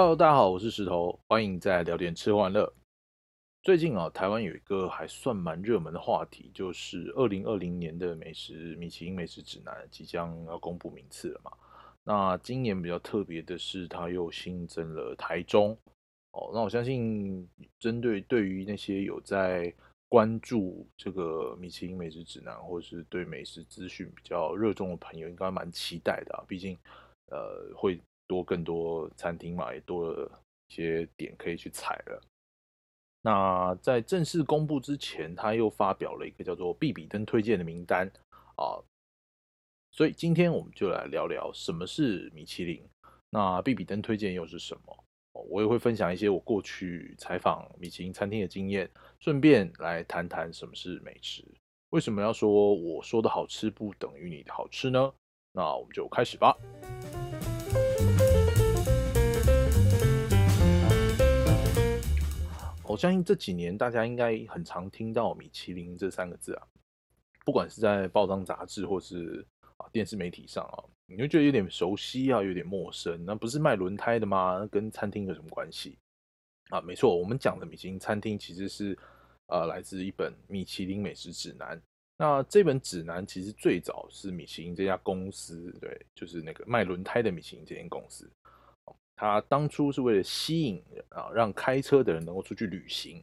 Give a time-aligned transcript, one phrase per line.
[0.00, 2.72] Hello，大家好，我是石头，欢迎在聊点吃欢乐。
[3.64, 11.50] 最近啊，台湾有一个还算蛮热门的话题，就是二零二零年的美食米其林美食指南即将要公布名次了嘛。
[12.04, 15.76] 那今年比较特别的是，它又新增了台中
[16.30, 16.52] 哦。
[16.54, 17.48] 那我相信，
[17.80, 19.74] 针对对于那些有在
[20.08, 26.44] 关注这个米其林美食指南，或者是对美食资讯比较热衷的朋友，应该蛮期待的啊。
[26.46, 26.78] 毕竟，
[27.32, 30.30] 呃，会多更多餐厅嘛，也多了
[30.68, 32.22] 一些点可以去踩了。
[33.22, 38.06] 那在正式公布之前，他又发表了一个叫做“必比登推荐”的名单
[38.54, 38.78] 啊。
[39.90, 42.80] 所以今天我们就来聊聊什么是米其林，
[43.30, 45.04] 那必比登推荐又是什么？
[45.48, 51.44] 我也会分享一些我过去采访米其林餐厅的经验，顺便来谈谈什么是美食。
[51.90, 55.12] 为什么要说我说的好吃不等于你的好吃呢？
[55.52, 56.56] 那我们就开始吧。
[62.88, 66.66] 我相信这几年大家应该很常听到米其林这三个字啊，
[67.44, 70.84] 不管是在报章杂志或是啊电视媒体上啊。
[71.10, 73.24] 你会觉得有点熟悉啊，有点陌生。
[73.24, 74.66] 那不是卖轮胎的吗？
[74.70, 75.96] 跟餐厅有什么关系
[76.68, 76.80] 啊？
[76.82, 78.98] 没错，我们讲的米其林餐厅其实是
[79.46, 81.80] 呃来自一本米其林美食指南。
[82.18, 88.30] 那这本指南其实最早是米其林这家公司，对，就是那个卖轮胎的米其林这间公司。
[89.18, 93.22] 它当初是为了吸引人啊，让开车的人能够出去旅行，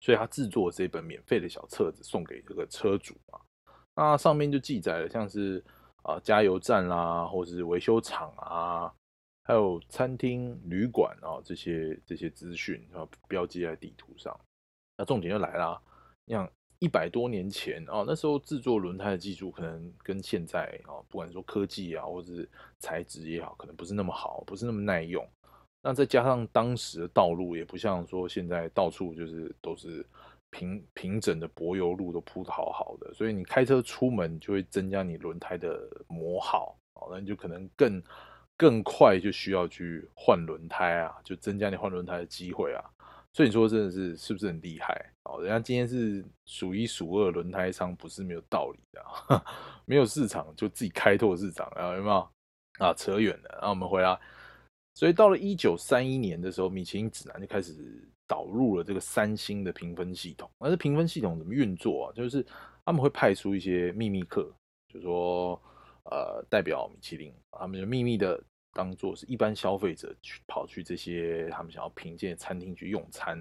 [0.00, 3.40] 所以他制作这本免费的小册子送给这个车主啊。
[3.96, 5.64] 那上面就记载了像是。
[6.04, 8.92] 啊，加油站啦，或是维修厂啊，
[9.44, 14.36] 还有餐厅、旅馆啊，这些这些资讯啊，标记在地图上。
[14.96, 15.80] 那重点就来啦，
[16.26, 16.50] 像
[16.82, 22.48] 一百多年前啊，那时候制作轮胎的技术可能跟现在啊，不管说科技啊，或者是
[22.80, 25.24] 材质也好，可能不是那么好，不是那么耐用。
[25.80, 30.04] 那再加上当时的道路也不像说现在到处就是都是。
[30.54, 38.02] 平平整的柏油路都铺的好好的，所以你开车出门就会增加你轮胎的磨耗，哦，那你就可能更
[38.54, 42.84] 更快就需要去换轮胎啊，就增加你换轮胎的机会啊。
[43.32, 45.12] 所以你说真的是是不是很厉害？
[45.24, 49.44] 哦，人家今天是数一数二轮胎商，不是没有道理的，
[49.86, 52.28] 没有市场就自己开拓市场啊，有没有？
[52.78, 54.18] 啊，扯远了，那我们回来。
[54.94, 58.08] 所以到了一九三一年的时候，米其林指南就开始。
[58.28, 62.16] 导入了这个三星的评分系统，那这评分系统怎么运作啊？
[62.16, 62.42] 就是
[62.82, 64.50] 他们会派出一些秘密客，
[64.88, 65.60] 就说
[66.04, 68.42] 呃代表米其林，他们就秘密的
[68.72, 73.38] 当做是一般消费者去跑去这些他们想要评鉴的餐厅去用餐，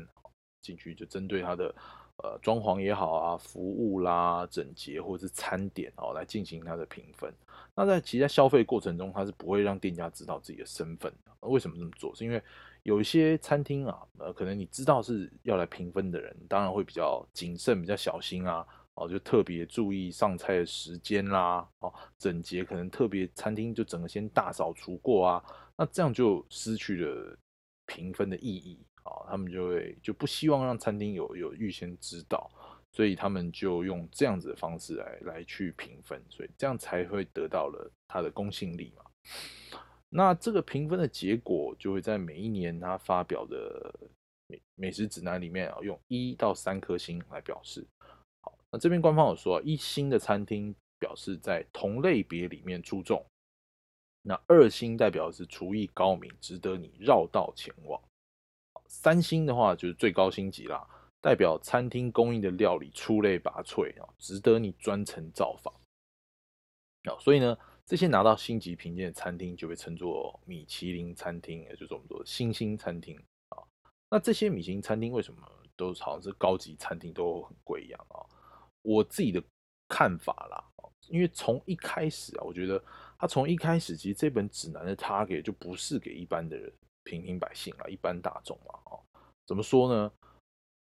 [0.62, 1.74] 进去就针对它的
[2.18, 7.34] 呃装潢也好啊，服务啦、整洁或者是餐点哦来进行它的评分。
[7.74, 11.48] 那在其他消费过程中，他是不会让店家知道自己的身份的。
[11.48, 12.14] 为什么这么做？
[12.14, 12.44] 是因为
[12.84, 18.68] 有一些餐厅啊，呃，可能你知道是要来评分的人，当然会比较谨慎、比较小心啊，
[19.02, 25.44] 哦，就特别注意上菜的时间啦，哦，整洁，可能特别餐厅就整个先大扫除过啊，
[25.76, 27.36] 那这样就失去了
[27.88, 32.48] 评分的意义啊，他们就会就不希望让餐厅有有预先知道，
[32.92, 39.04] 所以他们就用这样子的方式来来去评分，所以这样才会得到了它的公信力嘛。
[40.10, 44.10] 那这个评分的结果就会在每一年他发表的
[44.46, 47.84] 美美食指南里面啊，用一到三颗星来表示。
[48.72, 53.26] 那这边官方有说，一星的餐厅表示在同类别里面出众，
[54.22, 58.02] 那二星代表是厨艺高明，值得你绕道前往。
[58.88, 60.88] 三星的话就是最高星级啦，
[61.22, 65.74] 代表餐厅供应的料理出类拔萃啊，值得你专程造访。
[67.04, 67.58] 啊，所以呢。
[67.84, 73.58] 这些拿到星级评鉴的餐厅就被称作米其林餐厅，也就是我们说星星餐厅啊。
[74.10, 75.42] 那这些米其林餐厅为什么
[75.76, 78.24] 都好像是高级餐厅都很贵一样啊？
[78.82, 79.44] 我自己的
[79.88, 80.64] 看法啦，
[81.08, 82.84] 因为从一开始啊，我觉得
[83.18, 86.72] 他从一开始其实这本指南的 target 就不是给一般的人、
[87.04, 88.80] 平民百姓啊、一般大众嘛。
[88.86, 89.00] 哦，
[89.48, 90.12] 怎么说呢？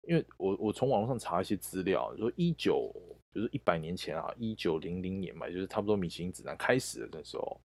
[0.08, 2.93] 因为我我从网络上查一些资料，说一九。
[3.34, 7.60] 就是一百年前啊，一九零零年嘛，就是差不多米其林指南开始的那时候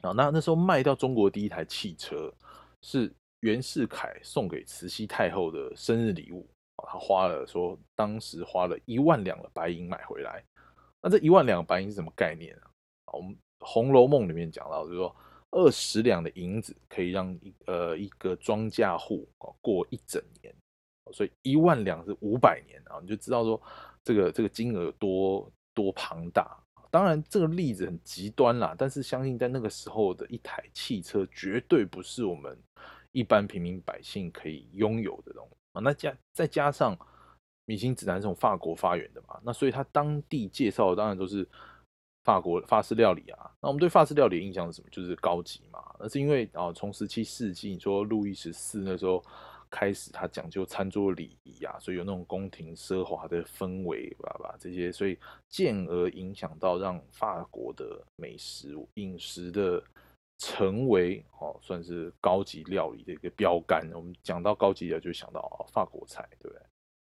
[0.00, 0.10] 啊。
[0.10, 2.34] 那那时候卖掉中国第一台汽车
[2.82, 3.08] 是
[3.42, 6.44] 袁世凯送给慈禧太后的生日礼物。
[6.86, 10.42] 他花了说当时花了一万两的白银买回来。
[11.02, 12.70] 那这一万两白银是什么概念啊？
[13.12, 15.14] 我们《红楼梦》里面讲到，就是说
[15.50, 19.28] 二十两的银子可以让一呃一个庄稼户
[19.60, 20.54] 过一整年，
[21.12, 23.60] 所以一万两是五百年啊，你就知道说。
[24.04, 26.58] 这个这个金额有多多庞大，
[26.90, 32.58] 当然这个例子很极端啦，但是相信在那个时候的一台汽车绝对不是我们
[33.12, 35.80] 一般平民百姓可以拥有的东西啊。
[35.80, 36.96] 那加再加上
[37.64, 41.46] 米其林指南是从法国发源的嘛，那所以它当地介绍的当然都是
[42.24, 43.50] 法国法式料理啊。
[43.60, 44.88] 那我们对法式料理的印象是什么？
[44.90, 45.78] 就是高级嘛。
[45.98, 49.22] 那是因为啊，从十七世纪你说路易十四那时候。
[49.74, 55.18] 开始，他讲究餐桌礼仪啊，所以有那种宫廷奢华的氛围，吧吧这些，所以
[55.48, 59.82] 进而影响到让法国的美食饮食的
[60.38, 63.88] 成为哦，算是高级料理的一个标杆。
[63.94, 66.62] 我们讲到高级的，就想到哦，法国菜，对不对？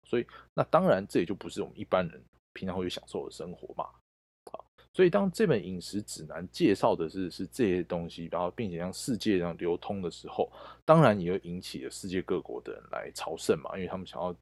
[0.05, 2.22] 所以那当然，这也就不是我们一般人
[2.52, 3.84] 平常会享受的生活嘛。
[3.84, 4.58] 啊
[4.93, 10.50] 所以，当这本饮食指南介绍的是是这些东西，然后并且向世界上流通的时候，
[10.84, 14.34] 当然也会引起了世界各国的人来朝圣嘛，因为他们想要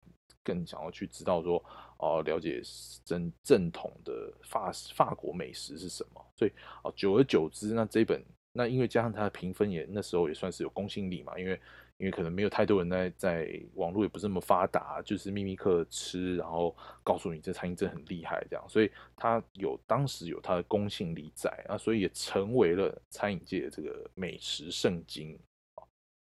[0.42, 1.62] 更想要去知道说，
[1.98, 2.62] 哦，了解
[3.04, 6.26] 真正统的法法国美食是什么。
[6.34, 6.52] 所以，
[6.82, 11.60] 啊，久而久之，那这本那因为加上它的评分也那时候也算是有公信力嘛，因为。
[12.00, 16.72] 因为可能没有太多人在在网络也不是那么发达，就是秘密课吃，然后
[17.02, 25.36] 告诉你这餐厅真的很厉害这样，所以它有当时有它的公信力在啊，所以也成为了餐饮界的这个美食圣经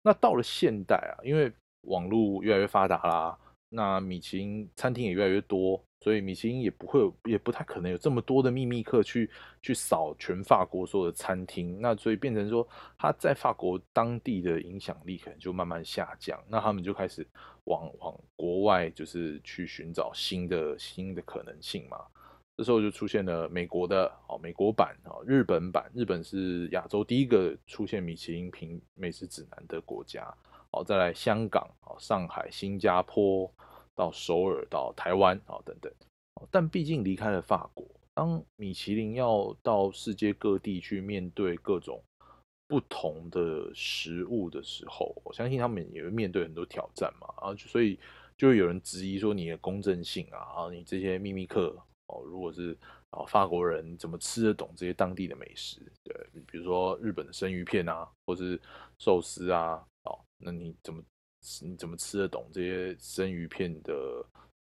[0.01, 1.51] 那到了现代啊，因为
[1.89, 5.83] 网络越来越发达啦，那米其林餐厅也越来越多。
[6.09, 9.29] 所以米其林也不会，也不太可能有这么多的秘密客去
[9.61, 12.67] 去扫全法国所有的餐厅，那所以变成说
[12.97, 17.23] 他在法国当地的影响力可能就慢慢下降，那他们就开始
[17.65, 21.99] 往往国外就是去寻找新的新的可能性嘛。
[22.57, 30.27] 这时候就出现了美国的哦，美国版哦，日本版，日本是亚洲第一个出现米其林评美食指南的国家
[30.71, 33.47] 哦，再来香港哦，上海、新加坡。
[33.99, 35.91] 到首尔，到台湾啊，等等，
[36.49, 37.85] 但毕竟离开了法国。
[38.13, 42.01] 当米其林要到世界各地去面对各种
[42.65, 47.27] 不同的食物的时候，我相信他们也会面对很多挑战嘛。
[47.35, 47.99] 啊，所以
[48.37, 51.75] 就有人质疑说你的公正性啊，啊，你这些秘密客
[52.07, 52.77] 哦，如果是
[53.09, 55.81] 啊法国人怎么吃得懂这些当地的美食？
[56.05, 56.15] 对，
[56.47, 58.57] 比如说日本的生鱼片啊，或是
[58.97, 61.03] 寿司啊，哦，那你怎么？
[61.61, 63.93] 你怎么吃得懂这些生鱼片的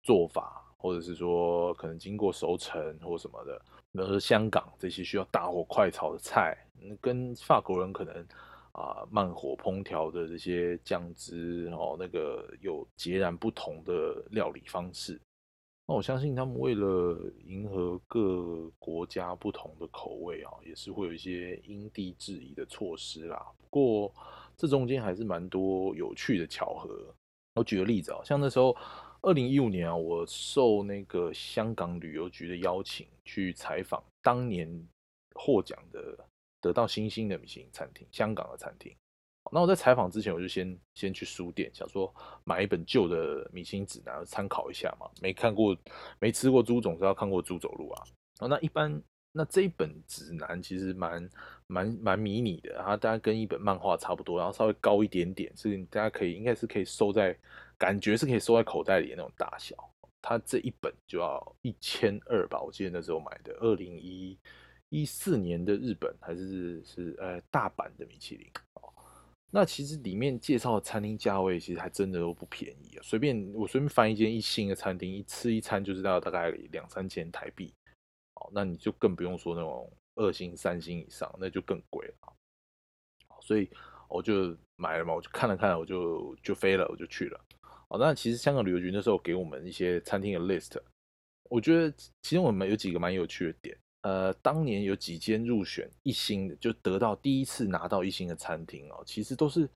[0.03, 3.57] 做法，或者是说可能经过熟成或什么的？
[3.91, 6.57] 比如说香港这些需要大火快炒的菜，
[7.01, 8.13] 跟法国人可能
[8.73, 15.19] 啊慢火烹调的这些酱汁哦，那个有截然不同的料理方式。
[15.87, 23.43] 那我相信他们为了迎合各国家不同的口味啊，也是会有一些因地制宜的措施啦。
[23.57, 24.13] 不过。
[24.59, 27.15] 这中间还是蛮多有趣的巧合。
[27.55, 28.75] 我举个例子啊，像那时候
[29.21, 34.69] 二零一五年啊，我受那个香港旅游局的邀请去采访当年
[35.33, 36.13] 获奖的、
[36.59, 38.93] 得到星星的米其林餐厅——香港的餐厅。
[39.49, 42.13] 那我在采访之前，我就先先去书店，想说
[42.43, 45.09] 买一本旧的米其林指南参考一下嘛。
[45.21, 45.73] 没看过、
[46.19, 48.03] 没吃过猪，总是要看过猪走路啊。
[48.41, 49.01] 那一般。
[49.31, 51.29] 那这一本指南其实蛮
[51.67, 57.37] 蛮蛮迷你的，然后大概跟一本漫画差不多，然后稍微高一点点，是大家可以应该是可以收在，
[57.77, 59.75] 感觉是可以收在口袋里的那种大小。
[60.21, 64.37] 它这一本就要一千二吧，我记得那时候买的，二零一
[64.89, 68.91] 一四年的日本还是是呃大阪的米其林哦。
[69.51, 77.71] 那其实里面介绍的餐厅价位其实还真的都不便宜啊，随便我随便翻一间一星的餐厅，一吃一餐就知道大概两三千台币。
[78.51, 82.33] 那你就更不用说那种二星、三星以上，那就更贵了。
[83.41, 83.69] 所以
[84.07, 87.39] 我就买了嘛，我就看了看，我就就飞了，我就去了。
[87.87, 90.79] 哦，那其实香港旅游局那时候给我们一些餐厅的 list，
[91.49, 91.91] 我觉得
[92.21, 93.77] 其中我们有几个蛮有趣的点。
[94.01, 99.69] 呃，当年有几间入选一星的，就得到第一次拿到一星的餐厅哦，其实都是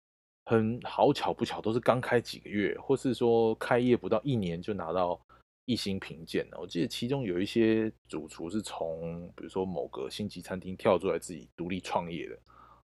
[0.45, 5.19] 很好巧不巧，都是刚开几个月，或是说开业不到一年就拿到。
[5.65, 12.35] 一星评鉴的，我记得其中有一些主厨是从比如说某个星级餐厅跳出来自己独立创业的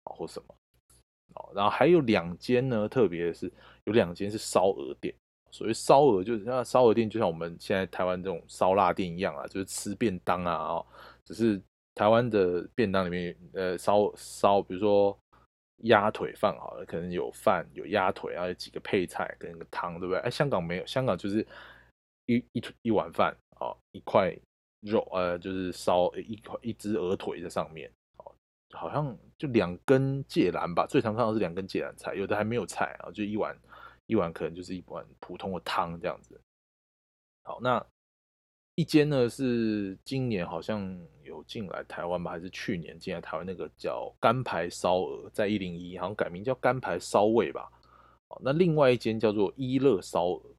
[0.05, 0.55] 啊，或什么
[1.35, 3.51] 哦，然后还有两间呢，特别是
[3.83, 5.13] 有两间是烧鹅店，
[5.51, 10.85] 所谓烧鹅就是那烧鹅店，就像我们现在台湾这种烧腊店一样啊，就是吃便当啊，哦，
[11.23, 11.61] 只是
[11.93, 15.15] 台湾的便当里面呃烧烧，比如说
[15.83, 20.19] 鸭腿饭好了，可能有饭有鸭腿，然后有几个配菜跟个汤，对不对？
[20.21, 21.45] 哎，香港没有，香港就是。
[22.25, 24.35] 一一一碗饭啊，一块
[24.81, 28.35] 肉，呃，就是烧一块一只鹅腿在上面，哦，
[28.71, 33.57] 好像就两根芥兰吧，最常看到是两根芥兰菜，有的还没有菜啊，就一碗
[34.05, 36.39] 一碗可能就是一碗普通的汤这样子。
[37.43, 37.85] 好，那
[38.75, 40.81] 一间呢是今年好像
[41.23, 47.69] 有进来台湾吧，还是去年进来台湾那个叫干牌烧鹅，在一零一好像改名叫干牌烧味吧。
[48.41, 50.52] 那另外一间叫做一乐烧鹅，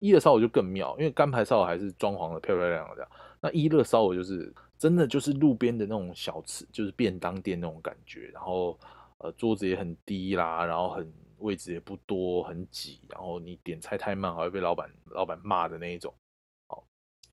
[0.00, 3.08] 一乐烧鹅就更妙，因为干牌烧鹅还是装潢的漂漂亮亮的，
[3.40, 8.76] 那一乐烧鹅就是真的就是路边的那种小吃，就是便当店那种感觉，然后
[9.18, 16.12] 呃桌子也很低啦，然后很位置也不多，很挤，然后你点菜太慢还会被老板老板骂的那一种。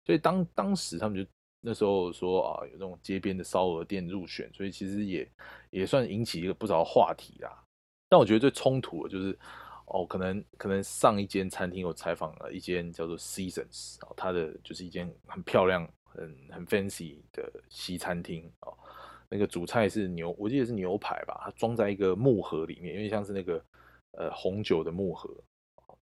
[0.06, 5.30] 所以当当时他们就那时候说啊，有那种街边的烧鹅店入选，所以其实也
[5.70, 7.64] 也算引起一个不少话题啦。
[8.08, 9.38] 但我觉得最冲突的就是，
[9.88, 18.78] 哦，可能可能上一间餐厅我采访了一间叫做 Seasons，哦，它的就是一间很漂亮、很很 fancy 的西餐厅哦。
[19.30, 23.64] 那个主菜是牛，我记得是牛排吧，它装在一个木盒里面，因为像是那个
[24.12, 25.30] 呃红酒的木盒，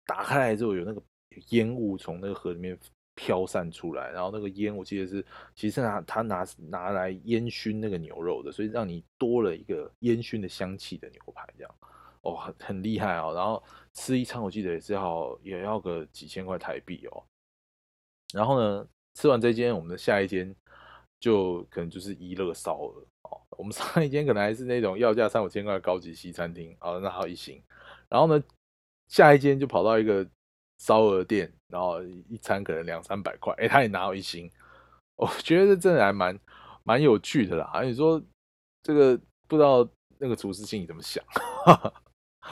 [0.05, 1.01] 打开来之后有那个
[1.49, 2.77] 烟雾从那个盒里面。
[3.17, 11.75] 飘散出来，然后那个烟，我记得是，其实拿他拿拿来烟熏那个牛肉的，所以让你多了一个烟熏的香气的牛排，这样，
[12.25, 13.33] 哦，很很厉害哦。
[13.33, 13.63] 然后
[13.93, 17.23] 吃一餐，我记得也是要也要个几千块台币哦。
[18.33, 20.53] 然后呢，吃完这间，我们的下一间
[21.19, 23.39] 就可能就是一乐烧鹅哦。
[23.51, 27.63] 我们上一间可能还是那种要价三五千块的高级西餐厅，哦，那好一行。
[28.09, 28.43] 然后呢，
[29.07, 30.27] 下一间就跑到一个。
[30.77, 34.51] 烧鹅店，然后一餐可能两三百块，哎，他也拿我一星，
[35.15, 36.37] 我觉得这真的还蛮
[36.83, 37.81] 蛮有趣的啦。
[37.81, 38.21] 你说
[38.83, 39.17] 这个
[39.47, 41.23] 不知道那个厨师心里怎么想？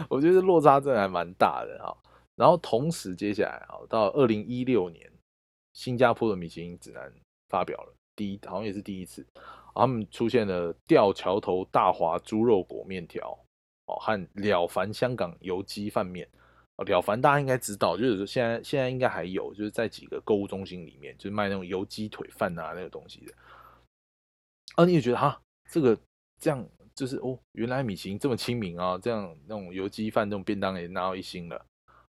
[0.10, 1.96] 我觉得落差真的还蛮大的哈。
[2.36, 5.12] 然后同时接下来啊，到二零一六年，
[5.74, 7.14] 新加坡的米其林指南
[7.50, 9.26] 发表了第一，好像也是第一次，
[9.76, 13.38] 他们出现了吊桥头大华猪肉裹面条
[13.86, 16.28] 哦，和了凡香港油鸡饭面。
[16.78, 23.34] 了凡大家应该知道，就是说现在现在应该还有，就是在几个购物中心里面，就是卖那种油鸡腿饭啊那个东西的。
[24.76, 25.98] 啊，你也觉得哈，这个
[26.42, 31.66] 这样就是哦，原来米其林这么亲民啊，这样那种油鸡饭这种便当也拿到一星了。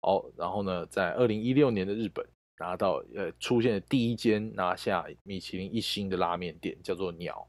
[0.03, 2.27] 哦，然后呢，在二零一六年的日本
[2.59, 7.47] 拿到呃出现的第一间拿下米其林一星的拉面店叫做鸟，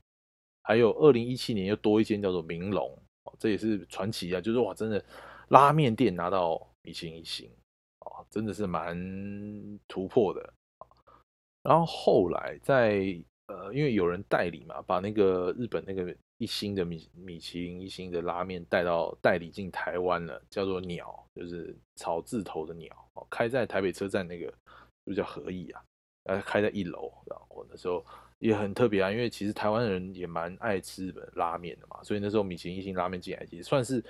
[0.64, 2.98] 还有二零一七年又多一间叫做明龙，
[3.38, 5.04] 这也是传奇啊，就是哇，真的
[5.50, 6.66] 拉面店拿到。
[6.84, 7.52] 米其林一星
[8.00, 8.98] 哦，真的是蛮
[9.90, 10.54] 突破的。
[11.64, 24.53] 然后后来在呃，因为有人代理嘛，把那个日本那个一星的米米其林一星的拉面带到代理进台湾了，叫做鸟，就是草字头的鸟哦，开在台北车站那个
[25.06, 25.82] 就叫和意啊，
[26.25, 27.12] 呃，开在一楼。
[27.25, 28.06] 然后那时候
[28.39, 34.03] 也很特别啊，因为其实台湾人也蛮爱吃日本拉面的嘛，所以那时候米其林一星拉面进来，也算是。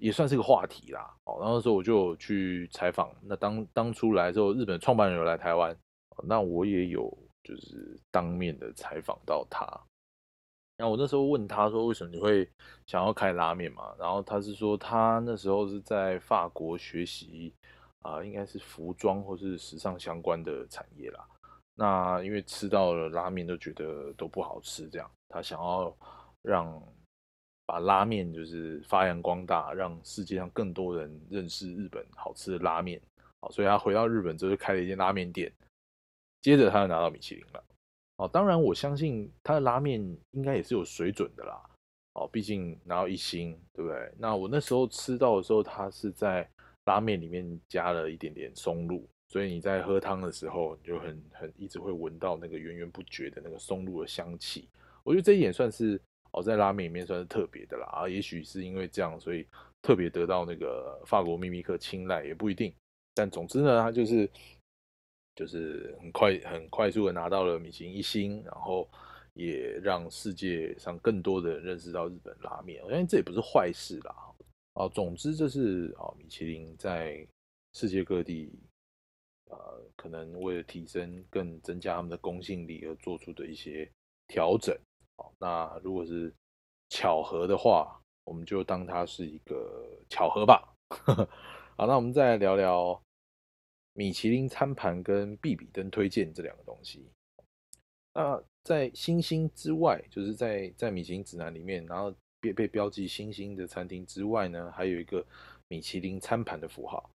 [0.00, 5.76] 也算是个话题啦，哦，然后那时候我就去采访，那当当初来之后，日本创办人有来台湾，
[6.22, 9.66] 那我也有就是当面的采访到他，
[10.78, 12.48] 然后我那时候问他说，为什么你会
[12.86, 13.94] 想要开拉面嘛？
[13.98, 17.52] 然后他是说他那时候是在法国学习
[18.00, 21.28] 啊，应该是服装或是时尚相关的产业啦，
[21.74, 25.94] 那因为吃到了拉面都觉得都不好吃，这样他想要
[26.40, 26.82] 让。
[27.70, 32.98] 把拉面就是发扬光大，让世界上更多人认识日本好吃的拉面。
[33.42, 35.52] 好，所以他回到日本之后就开了一间拉面店，
[36.40, 37.62] 接着他就拿到米其林了。
[38.18, 40.00] 哦，当然我相信他的拉面
[40.32, 41.58] 应该也是有水准的啦。
[42.14, 44.12] 哦，毕竟拿到一星，对不对？
[44.18, 46.48] 那我那时候吃到的时候，他是在
[46.84, 54.68] 拉面里面加了一点点松露，所以你在喝汤的时候，你就很很一直会闻到那个源源不绝的那个松露的香气。
[55.02, 56.00] 我觉得这一点算是。
[56.32, 59.46] 哦，在拉面里面算是特别的啦啊，也许是因为这样，所以
[59.80, 62.70] 特别得到那个法国秘密客青睐也不一定。
[63.14, 64.28] 但总之呢，他就是
[65.38, 68.90] 就是很快很快速的拿到了米其林一星，然后
[69.34, 72.82] 也让世界上更多的人认识到日本拉面。
[72.82, 74.12] 我相信这也不是坏事啦。
[74.72, 77.24] 啊，总之这是啊，米其林在
[77.72, 78.52] 世界各地
[79.48, 79.56] 呃，
[79.94, 83.88] 可能为了提升更增加他们的公信力而做出的一些
[84.26, 84.76] 调整。
[85.18, 86.34] 好，那如果是
[86.88, 90.74] 巧合的话，我们就当它是一个巧合吧。
[91.76, 93.00] 好，那我们再来聊聊
[93.98, 97.04] 米其林餐盘跟必比登推荐这两个东西。
[98.14, 105.26] 那在星星之外，就是在在米其林指南里面，然后被被标记星星的餐厅之外呢，还有一个
[105.66, 107.10] 米其林餐盘的符号。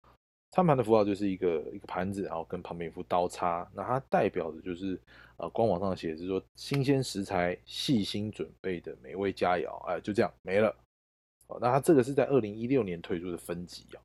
[0.51, 4.99] 餐盘的符号就是一个一个盘子，然后跟旁边一副刀叉，那它代表的就是
[5.37, 10.75] 呃官网上写是说新鲜食材、细心准备的美味佳肴，哎，就这样没了。
[11.47, 14.01] 哦，那它这个是在二零一六年推出的分级啊，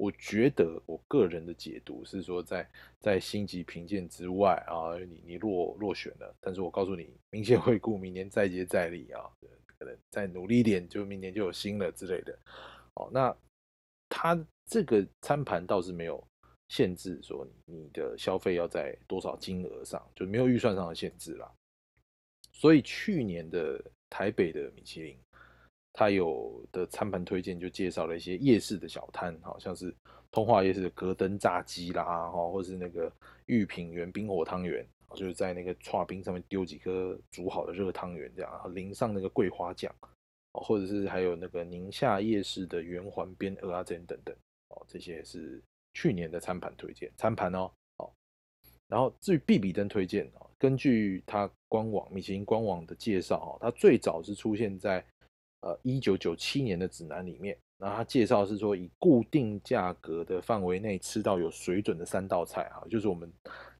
[0.00, 2.66] 我觉得我个人的解读是说，在
[2.98, 9.20] 在星级评鉴之外啊，你你落落选了，但是我告诉你，明显惠顾，明年再接再厉啊，
[9.66, 12.38] 可能再努力一点，就明年就有新了之类的。
[12.94, 13.36] 哦，那
[14.08, 16.26] 他这个餐盘倒是没有
[16.68, 21.52] 限制，说你的消费要在多少金额上，就没有预算上的限制啦。
[22.54, 23.78] 所以去年的
[24.08, 25.18] 台北的米其林。
[25.92, 29.94] 他有的餐盘推荐就介绍了一些夜市的小摊，好像是
[30.30, 33.12] 通化夜市的格登炸鸡啦，哈，或是那个
[33.46, 39.92] 玉品园冰火汤圆，就是在那个串冰上面丢几颗煮好的热汤圆，这样，然后淋上那个桂花酱，
[40.52, 44.34] 哦，或者是还有那个宁夏夜市的圆环边鹅啊煎等等，
[44.68, 45.60] 哦，这些是
[45.94, 48.08] 去年的餐盘推荐餐盘哦，哦，
[48.86, 55.04] 然后至于必比登推荐哦，根据他官网米其林官网的介绍，哦，它最早是出现在。
[55.60, 63.30] 呃，一九九七年的指南里面，然后他介绍是说，以固定价格的范围内吃到有水准的三道菜啊，就是我们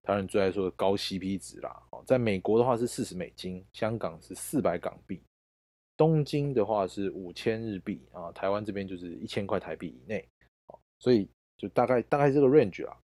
[0.03, 1.83] 台湾人最爱说的高 CP 值啦。
[1.91, 5.23] 哦，在美国的话是四十美金，香港是四百港币，
[5.97, 10.29] 东京的话是五千日币啊，台湾这边就是一千块台币以内。
[10.67, 12.97] 哦，所以就大概大概这个 range 啊。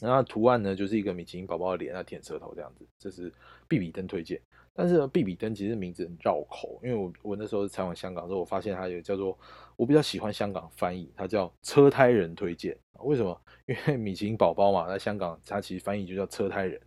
[0.00, 3.32] 然后图案呢，就是一个米其林宝宝的脸啊，舔舌头这样子，这是
[3.68, 4.40] 必比登推荐。
[4.74, 9.38] 但是必比登其实名字很绕口，因为我我那时候采访香港的时候，我发现它有叫做
[9.76, 12.74] 我比较喜欢香港翻译，它叫车胎人推荐。
[13.00, 13.38] 为什么？
[13.66, 16.80] 因为米其林宝宝嘛，在香港它其实翻译就叫车胎人。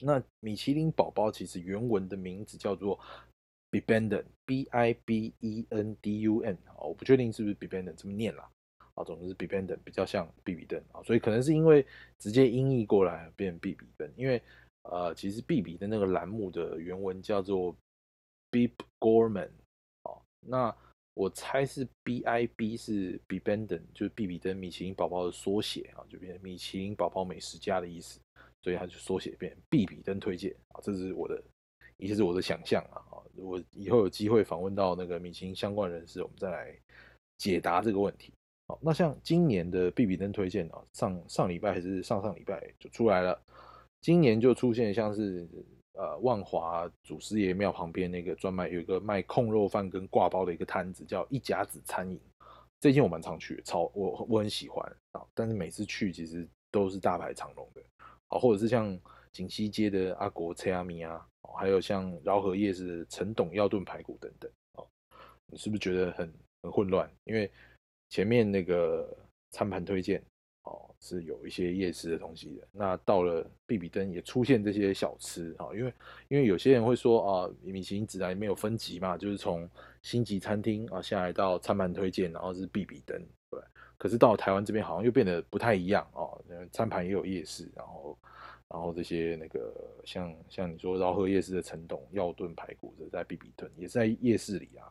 [0.00, 2.96] 那米其林宝宝其实原文的名字叫做
[3.72, 8.48] Bibenden，B I B E N D U N，我不确定是不是 Bibenden 这么念啦。
[8.94, 11.84] 啊，总之是 Bibenden 比较像必比登啊，所以可能是因为
[12.20, 14.40] 直接音译过来变必比登，因为。
[14.90, 17.76] 呃，其实 B 比的那个栏目的原文叫做
[18.50, 19.50] Bib Gorman，
[20.04, 20.74] 哦，那
[21.14, 28.20] 我猜是 B I B 是 Bibenden，就是比比登米其林宝宝的缩写啊，就变成米其林宝宝美食家的意思，
[28.62, 31.42] 所以它就缩写变 B 比登推荐啊，这是我的，
[31.96, 33.02] 也是我的想象啊，
[33.34, 36.74] 我以后有机会访问到那个米其林相关人士，我们再来
[37.36, 38.32] 解答这个问题。
[38.68, 43.42] 好，那像今年的 B 比登推荐啊，上上礼拜还是上上礼拜就出来了。
[44.00, 45.46] 今年就出现像是
[45.94, 52.20] 呃万华祖师爷庙旁边那个专卖有一个卖控肉饭跟挂包的一个摊子，叫一甲子餐饮。
[52.80, 55.26] 这间我蛮常去，超我我很喜欢啊。
[55.34, 57.82] 但是每次去其实都是大排长龙的
[58.28, 58.96] 啊，或者是像
[59.32, 61.26] 锦溪街的阿国车阿米啊，
[61.58, 64.86] 还有像饶河夜市的陈董药炖排骨等等哦。
[65.46, 66.32] 你是不是觉得很
[66.62, 67.10] 很混乱？
[67.24, 67.50] 因为
[68.10, 69.12] 前面那个
[69.50, 70.22] 餐盘推荐。
[70.68, 72.68] 哦是有一些夜市的东西的。
[72.72, 75.92] 那到了比比登也出现这些小吃啊，因为
[76.28, 79.68] 因为有些人会说啊，米其林指南里面有分级嘛，就是从
[80.02, 83.60] 星级餐厅啊下来到餐盘推荐，然后是比比登，对。
[83.96, 88.18] 可是到了台湾这边好像又变得不太一样哦，餐盘也有夜市，然后
[88.68, 94.86] 然后这些那个像像你说饶河夜市的陈董药炖排骨的在比比登也是在夜市里啊。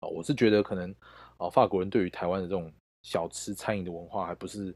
[0.00, 0.94] 啊，我是觉得可能
[1.36, 2.72] 啊法国人对于台湾的这种
[3.08, 4.74] 小吃餐饮的文化还不是。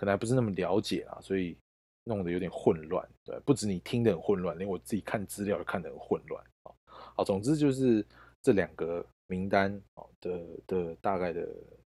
[0.00, 1.58] 可能还不是那么了解啊，所以
[2.04, 3.04] 弄得有点混乱。
[3.24, 6.70] 对，不止你听得很混乱，连我自己看资料也看得很混乱啊。
[7.16, 8.06] 好，总之就是
[8.40, 11.48] 这两个名单啊的的大概的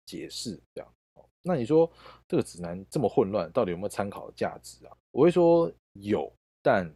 [0.04, 0.94] 解释这样。
[1.42, 1.88] 那你说
[2.26, 4.96] 这个指南这么混乱，到底有没有参考价值啊？
[5.12, 6.28] 我会说有，
[6.60, 6.92] 但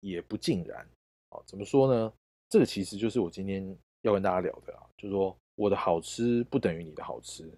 [0.00, 0.86] 也不尽然。
[1.30, 2.12] 啊，怎么说呢？
[2.50, 7.50] 这个其实就是我今天要跟大家聊的啊，就是说我的好吃不等于你的好吃，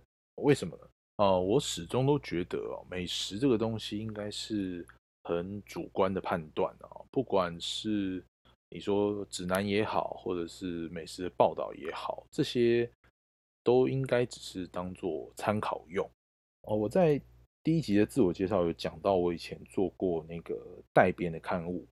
[0.43, 0.87] 为什么呢？
[1.17, 4.87] 啊，我始终都觉得哦，美食这个东西应该是
[5.25, 6.89] 很主观的判断啊。
[7.11, 8.25] 不管是
[8.71, 12.91] 你说指南也好，或者是美食的报道也好，这些
[13.63, 16.09] 都应该只是当做参考用。
[16.63, 17.21] 哦，我在
[17.63, 20.59] 第一集的自我介绍有讲到，我以前做过那个
[20.95, 21.87] 代编的刊物。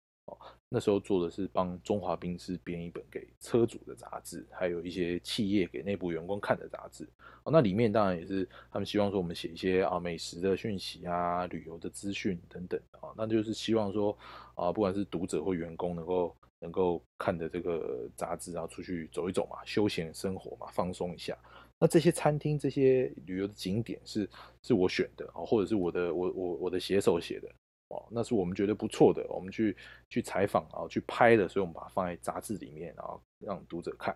[0.71, 7.09] 那时候做的是帮中华兵师编一本给车主的杂志，还有一些企业给内部员工看的杂志。
[7.45, 14.17] 哦，那里面当然也是他们希望说我们写一些啊美食的讯息啊、旅游的资讯等等啊，那就是希望说
[14.55, 21.35] 啊，不管是读者或员工能够能够看的这个杂志，然后出去走一走嘛，休闲生活嘛，放松一下。
[21.79, 24.29] 那这些餐厅、这些旅游的景点是
[24.63, 27.49] 是我选的啊，或者是我的我我我的写手写的。
[27.89, 29.77] 哦，那是我们觉得不错的，我们去
[30.09, 34.15] 去采访，然后去拍的，所以我们把它放在杂志里面，然后让读者看。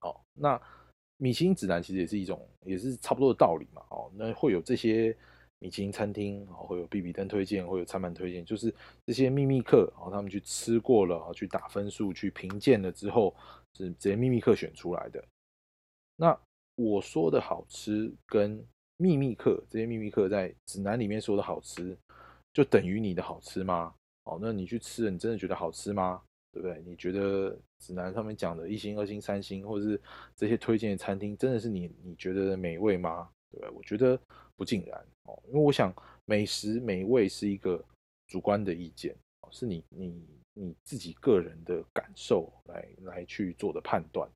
[0.00, 0.60] 哦，那
[1.16, 3.82] 米其林指南其实也是一种，也是差不多的道理嘛。
[3.90, 5.16] 哦，那会有这些
[5.58, 8.74] 米其林餐厅，哦，会有比比登推荐，会有餐盘推荐，就是
[9.06, 13.34] 这些秘密客，然后他们去吃过了，去打分数，去评鉴了之后，
[13.74, 15.24] 是这些秘密客选出来的。
[16.16, 16.36] 那
[16.74, 18.64] 我说的好吃跟
[18.96, 21.96] 秘密客这些秘密客在指南里面说的好吃，
[22.52, 23.94] 就等于你的好吃吗？
[24.24, 26.22] 哦，那你去吃了，你真的觉得好吃吗？
[26.52, 26.82] 对不对？
[26.84, 30.00] 你觉得指南上面讲的一星、二星、三星，或者是
[30.36, 33.28] 这些推荐的餐厅，真的是你你觉得的美味吗？
[33.50, 33.74] 对不对？
[33.74, 34.20] 我觉得
[34.54, 35.92] 不尽然哦，因为我想
[36.26, 37.82] 美食美味是一个
[38.28, 39.16] 主观的意见，
[39.50, 44.28] 是你你你自己个人的感受来来去做的判断。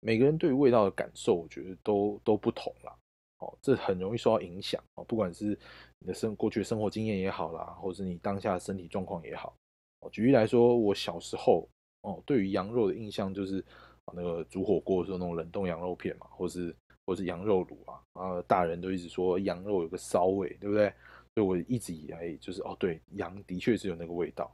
[0.00, 2.96] 每个人对于味道的感受，我觉得都都不同啦。
[3.38, 5.58] 哦，这很容易受到影响哦，不管是
[6.00, 9.54] 你的生过去的生活经验也好啦，或是你当下的身体状况也好。
[10.00, 11.68] 哦，举例来说，我小时候
[12.02, 13.64] 哦，对于羊肉的印象就是
[14.12, 16.74] 那个煮火锅的时候那种冷冻羊肉片嘛，或是
[17.06, 20.92] 或是羊肉卤啊，啊，大人都一直说羊肉有个骚味，对不对？
[21.34, 24.52] 所以我一直以来就是哦，对，羊的确是有那个味道。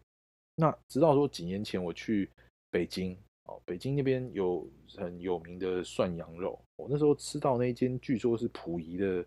[0.57, 2.31] 那直到说几年前我去
[2.71, 3.17] 北京。
[3.45, 9.25] 哦，北京那边有很有名的涮羊肉，我那时候吃到那间，据说是溥仪的，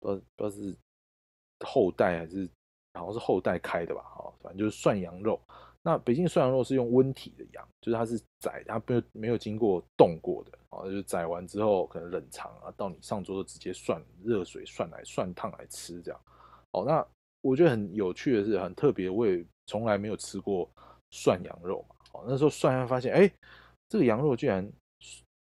[0.00, 0.76] 不不知道是
[1.66, 2.48] 后代还是
[2.94, 5.40] 好像是后代开的吧，哦，反正就是涮羊肉。
[5.82, 16.20] 那北京涮羊肉是用温体的羊，就是它是宰，它没有没有经过冻过的，哦，就是宰完之后可能冷藏啊，到你上桌就直接涮热水涮来涮烫来吃这样。
[16.72, 17.06] 哦，那
[17.42, 20.68] 我觉得很有趣的是，很特别，我也从来没有吃过
[21.10, 21.94] 涮羊肉嘛。
[22.26, 23.30] 那时候涮完发现，哎，
[23.88, 24.66] 这个羊肉居然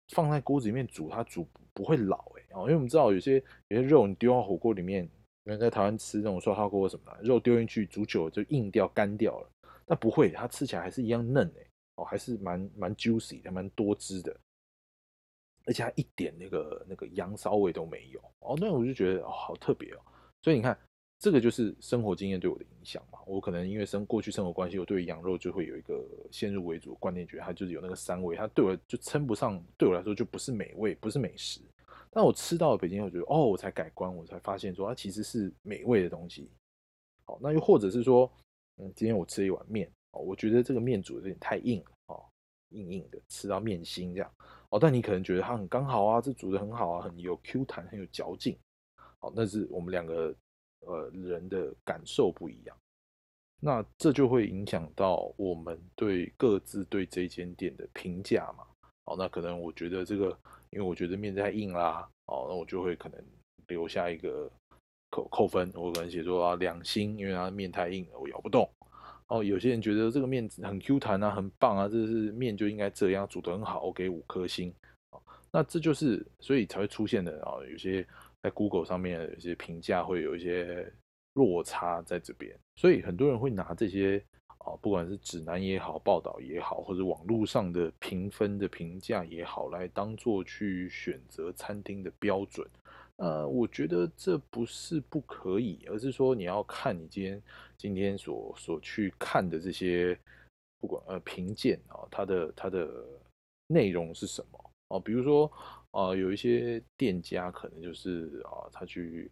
[0.09, 5.05] 放在锅子里面煮，它煮不会老，哎，哦，因为我们知道有些有些肉你丢到火锅里面，
[5.45, 9.51] 因为在台湾吃那种涮烧锅什么的，肉丢进去煮久了就硬掉干掉了，
[9.87, 14.37] 但不会，它吃起来还是一样嫩，哎，哦，还是蛮蛮 juicy 的，蛮多汁的，
[15.67, 20.01] 而且它一点那个那个羊骚味都没有，哦，那我就觉得哦，好特别哦，
[20.43, 20.79] 所以你看。
[21.19, 23.19] 这个就是生活经验对我的影响嘛。
[23.27, 31.61] 我可能因为生过去生活关系，我对羊肉就会有一个先入为主的观念，觉得它就是有那个膻味，它对我就称不上，对我来说就不是美味，不是美食。
[32.11, 36.49] 但我吃到北京后，觉得哦，我才改观，我才发现说它其实是美味的东西。
[37.25, 38.31] 好，那又或者是说，
[38.77, 42.25] 嗯，今天我吃了一碗面，哦，我觉得这个面煮的有点太硬了，哦，
[42.71, 44.33] 硬硬的，吃到面心这样。
[44.71, 48.57] 哦，但你可能觉得它很刚好啊，这煮的很好啊，很有 Q 弹，很有嚼劲。
[49.19, 50.33] 好，那是我们两个。
[50.87, 52.77] 呃，人的感受不一样，
[53.61, 58.65] 那这就会影响到我们对各自对这间店的评价嘛。
[59.05, 60.27] 哦，那可能我觉得这个，
[60.71, 63.23] 因为我觉得面太硬啦，哦，那我就会可能
[63.67, 64.51] 留下一个
[65.11, 68.67] 扣扣分，我可能写说啊两星，因为它面太硬了，我咬不动。
[69.27, 74.73] 哦，有些人觉得这个面很 Q 弹啊，很棒啊，这是面就应该这样煮得很好，我给五颗星。
[75.51, 78.07] 那这就是所以才会出现的啊，有些。
[78.43, 80.93] 在 Google 上面有些评价会有一些
[81.35, 84.25] 落差在这边，所以很多人会拿这些
[84.59, 92.69] 啊，不管是指南也好、报道也好，或者网络上的评分的评价也好，来当做去选择餐厅的标准。
[93.17, 97.43] 呃，我觉得这不是不可以，而是说你要看你今天
[97.77, 100.17] 今天所所去看的这些，
[100.81, 102.89] 不管呃评鉴啊，它的它的
[103.67, 105.53] 内容是什么啊，比如说。
[105.91, 109.31] 啊，有一些店家可能就是啊，他去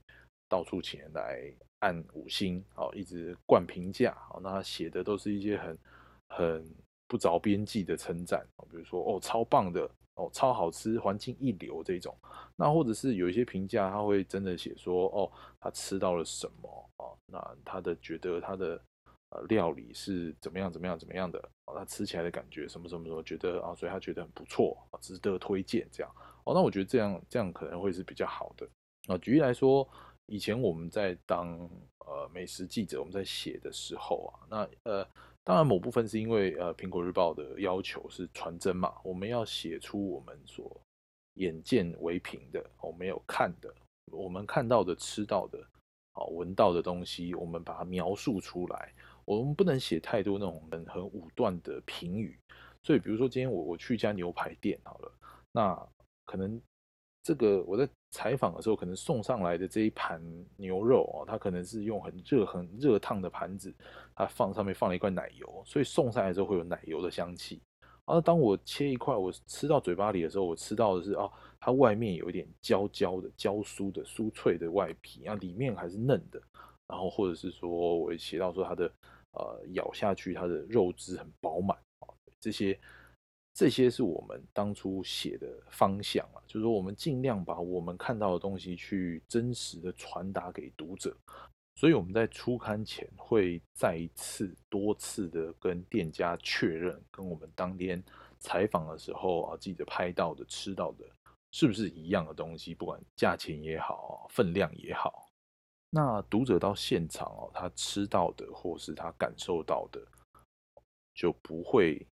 [0.48, 5.78] 到处请人来按五星，哦，一直灌评价，哦，那他写的都是一些很
[6.28, 6.74] 很
[7.06, 12.16] 不着边际的称赞，比如说哦，超棒的，哦，超好吃，环境一流这种。
[12.56, 18.80] 那或者是有一些评价，他会真的写说，哦，他吃到了什么，哦，那他的觉得他的。
[19.30, 26.14] 呃，料理是怎么样怎么样怎么样的哦，他吃起来的感觉什么什么什么，觉得啊，所以他觉得很不错，值得推荐这样
[26.46, 26.54] 哦。
[26.54, 28.66] 那我觉得这样这样可能会是比较好的
[29.08, 29.18] 啊。
[29.18, 29.86] 举例来说，
[30.26, 31.48] 以前我们在当
[31.98, 35.06] 呃美食记者，我们在写的时候啊，那呃，
[35.44, 40.74] 当然某部分是因为呃苹果日报的要求是传真嘛，我们要写出我们所
[41.34, 43.72] 眼见为凭的，我们有看的，
[44.10, 45.58] 我们看到的、吃到的、
[46.12, 48.92] 啊闻到的东西，我们把它描述出来。
[49.26, 52.38] 我们不能写太多那种很很武断的评语，
[52.84, 55.12] 所以比如说今天我我去一家牛排店好了，
[55.50, 55.88] 那
[56.26, 56.60] 可能
[57.22, 60.20] 这个我在采访的时候，可能送上来的这一盘
[60.56, 63.74] 牛肉啊，它可能是用很热很热烫的盘子，
[64.14, 67.62] 它放上面放了一块奶油，所以送上来之后会有奶油的香气。
[68.04, 76.42] 而当我切一块，我吃到嘴巴里的时候，我吃到的是啊，它外面有一点焦焦的、焦酥的、酥脆的外皮，然后里面还是嫩的，
[76.86, 78.92] 然后或者是说我写到说它的。
[79.38, 82.08] 呃，咬下去，它的肉质很饱满啊，
[82.40, 82.72] 这些
[83.56, 91.16] 这些是我们当初写的方向啊，就是说我们尽量把我们看到的东西去真实的传达给读者，
[91.76, 98.04] 所以我们在出刊前会再一次、多次的跟店家确认，跟我们当天
[98.38, 101.06] 采访的时候啊，记者拍到的、吃到的
[101.52, 105.30] 是不是一样的东西，不管价钱也好，分量也好，
[105.88, 110.06] 那读者到现场哦，他吃到的或是他感受到的，
[111.14, 112.06] 就不会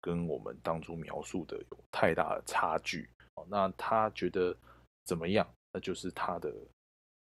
[0.00, 3.08] 跟我们当初描述的有太大的差距。
[3.48, 4.54] 那他觉得
[5.04, 6.54] 怎么样，那就是他的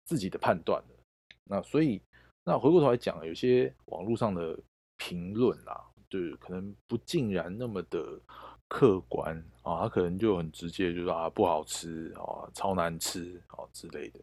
[0.06, 0.96] 自己的判断了。
[1.44, 2.02] 那所以，
[2.44, 4.58] 那回过头来讲，有些网络上的
[4.98, 8.20] 评论啊，就是可能不尽然那么的
[8.68, 14.20] 客观啊，他可能就很直接，就说啊不好吃啊，超难吃啊之类的，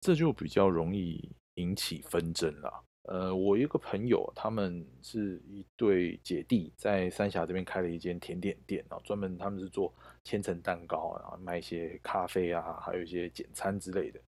[0.00, 2.84] 这就比较容易引起纷争了。
[3.08, 14.20] 呃，我一个朋友，他们是一对姐弟，在三峡这边开了一间甜点店啊，专门他们是做千层蛋糕，然后卖一些咖啡啊，还有一些简餐之类的。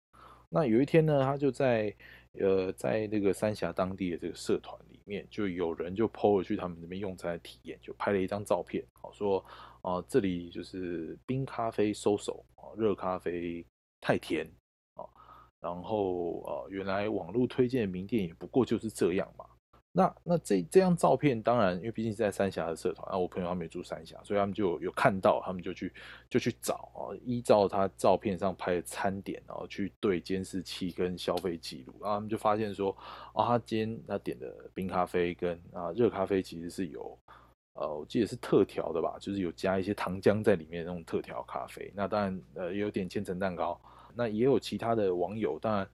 [0.50, 1.94] 那有一天呢，他就在
[2.38, 9.42] 呃，在那个三峡当地的这个社团里面，就有人就 PO 了去他们那边用餐的体验，就拍了一张照片，好说
[9.80, 13.64] 啊，这里就是冰咖啡收手啊，热咖啡
[14.02, 14.46] 太甜，
[15.60, 19.44] 然后呃，原来网络推荐的名店也不过就是这样嘛。
[19.92, 25.90] 那那这这张照片，当然，因为毕竟是在三峡的社团，啊，我朋友他们也住三峡，所以他们就有看到，他们就去
[26.28, 32.94] 就去找啊，依照他照片上拍的餐点，然后去对监视器跟消费记录，然后他们就发现说，
[33.32, 37.18] 啊，他今天他点的冰咖啡跟啊热咖啡其实是有，
[37.72, 41.90] 呃，我记得是特调的吧，就是有加一些糖浆在里面那种特调咖啡。
[41.94, 43.80] 那当然，呃，也有点千层蛋糕，
[44.16, 45.88] 那也有其他的网友，当然。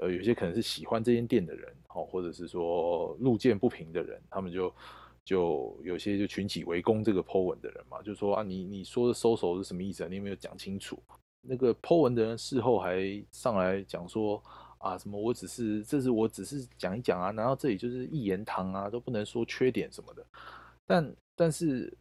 [0.00, 4.74] 呃，有些可能是喜欢这间店的人，哦，或者是说路见不平的人，他们就
[5.22, 10.08] 就有些就群起围攻这个 Po 文的人嘛，就说啊，你你说的收手是什么意思啊？
[10.08, 10.98] 你有没有讲清楚？
[11.42, 14.42] 那个 Po 文的人事后还上来讲说
[14.78, 20.24] 啊，什么我只是这是我只是讲一讲啊，难道这里就是一言堂啊，都不能说缺点什么的？
[20.86, 21.94] 但但是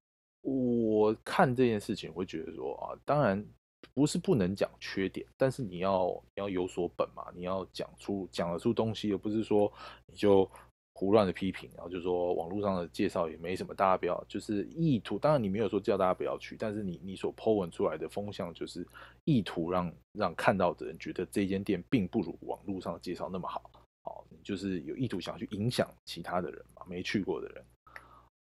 [0.44, 3.46] 我看这件事情，会觉得说啊，当然。
[3.94, 9.72] 不是不能讲缺点，但是你要你要有所本嘛，你要讲出讲得出东西，而不是说
[10.06, 10.50] 你就
[10.94, 15.20] 胡乱的批评，然后就说网络上的介绍也没什么，大家不要就是意图。
[15.20, 18.88] 当然你没有说叫大家不要去，但是你你所 Po 文出来的风向就是
[19.26, 23.70] 意图让让看到的人觉得这间店并不如网络上的介绍那么好，
[24.04, 27.66] 好，你就是有意图想去影响其他的人嘛，没去过的人。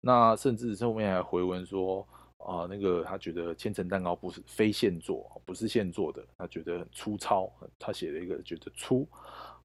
[0.01, 2.07] 那甚至后面还回文说。
[2.39, 7.51] 啊，那个他觉得千层蛋糕不是非现做，不是现做的，他觉得很粗糙。
[7.77, 9.07] 他写了一个觉得粗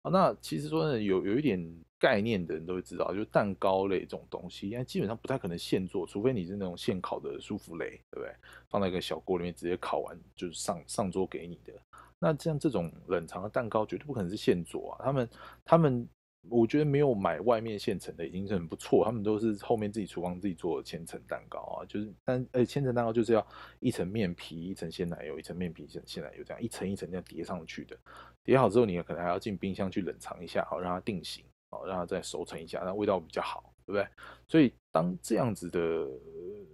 [0.02, 0.10] 啊。
[0.10, 1.58] 那其实说呢，有有一点
[1.98, 8.34] 概念的人都会知道，就蛋糕类这种东西，因为基本上不太可能现做，除非你是那种现烤的舒芙蕾，对不对？
[8.68, 11.72] 放在一个小锅里面直接烤完，就是上上桌给你的。
[12.18, 15.04] 那像这种冷藏的蛋糕，绝对不可能是现做啊。
[15.04, 15.28] 他们
[15.64, 16.08] 他们。
[16.50, 23.46] 我觉得没有买外面现成的已经是很不错，他们都是后面自己厨房自己做的千层蛋糕啊，就是但呃千层蛋糕就是要
[23.80, 27.96] 一层面皮，一层鲜奶油，一层面皮，一层鲜奶油这样一层一层这样叠上去的。
[28.44, 34.06] 叠好之后，你可能还要进冰箱去冷藏一下，好让它定型，好让它再熟成一下，那味道比较好，对不对？
[34.46, 35.80] 所以当这样子的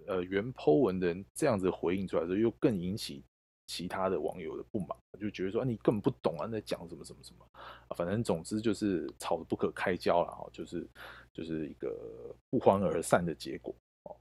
[0.07, 3.23] 呃原剖文的人这样子回应出来的时候，又更引起。
[3.71, 7.47] 其他的网友的不满，就觉得说你根本不懂啊，在讲什么什么什么，
[7.95, 10.85] 反正总之就是吵得不可开交了哈，就是
[11.31, 14.17] 就是一个不欢而散的结果哦。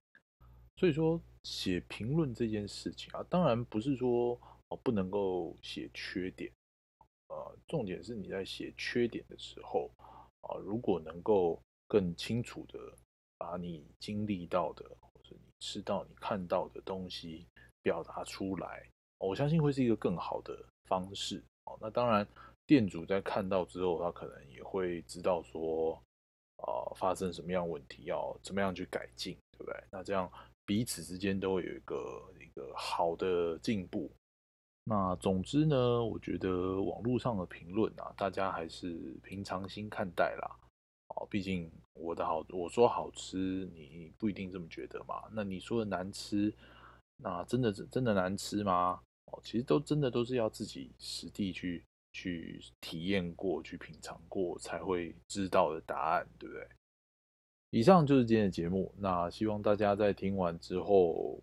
[0.76, 6.48] 所以说写评论这件事情啊，当然不是说哦不能够写缺点，
[7.26, 9.90] 呃，重点是你在写缺点的时候
[10.42, 12.78] 啊，如果能够更清楚的
[13.36, 17.44] 把你经历到的或者你吃到、你看到的东西
[17.82, 18.88] 表达出来。
[19.20, 21.78] 我相信会是一个更好的方式哦。
[21.80, 22.26] 那当然，
[22.66, 25.98] 店主在看到之后，他可能也会知道说，
[26.56, 29.85] 呃，发生什么样问题，要怎么样去改进，对不对？
[29.90, 30.30] 那这样
[30.64, 34.11] 彼此之间都会有一个一个好的进步。
[34.85, 40.56] 那总之呢，我觉得网络上的评论啊，大家还是平常心看待啦。
[41.14, 45.28] 哦，毕竟我的好，我说好吃，你不一定这么觉得嘛。
[45.33, 46.52] 那你说的难吃，
[47.16, 49.00] 那真的是真的难吃吗？
[49.43, 56.66] 其实都真的都是要自己实地去去体验过去品尝过才会知道的答案，对不对？
[57.71, 61.40] 以上就是今天的节目，那希望大家在听完之后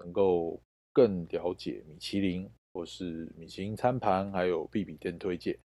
[0.00, 0.60] 能够
[0.92, 5.56] 更了解米其林或是米其林餐盘，还有必比店推荐。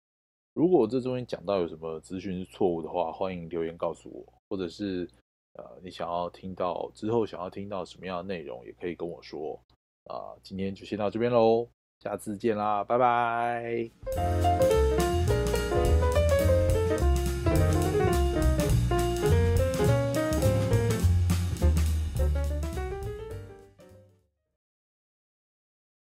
[0.53, 5.09] 如果这中间讲到有什么资讯是错误的话，欢迎留言告诉我，或者是
[5.55, 9.59] 呃你想要听到之后想要听到什么样的内容，也可以跟我说。
[10.05, 15.12] 啊，今天就先到这边喽，下次见啦，拜拜。